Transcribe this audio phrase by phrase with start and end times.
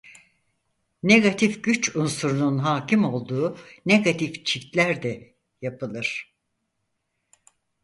[1.03, 6.35] Negatif güç unsurunun hâkim olduğu negatif çiftler de yapılır.